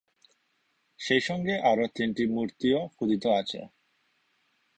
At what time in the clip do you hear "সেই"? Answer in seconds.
0.99-1.21